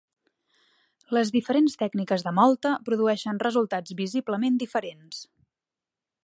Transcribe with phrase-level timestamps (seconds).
[1.17, 5.23] Les diferents tècniques de mòlta produeixen resultats visiblement diferents.